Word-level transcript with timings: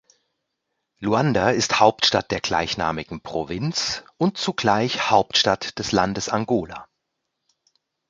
Luanda 0.97 1.51
ist 1.51 1.79
Hauptstadt 1.79 2.31
der 2.31 2.39
gleichnamigen 2.41 3.21
Provinz 3.21 4.03
und 4.17 4.35
zugleich 4.35 5.11
Hauptstadt 5.11 5.77
des 5.77 5.91
Landes 5.91 6.27
Angola. 6.27 6.87